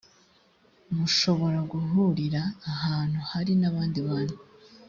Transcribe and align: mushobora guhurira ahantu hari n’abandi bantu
mushobora 0.95 1.59
guhurira 1.71 2.41
ahantu 2.71 3.19
hari 3.31 3.51
n’abandi 3.61 3.99
bantu 4.07 4.35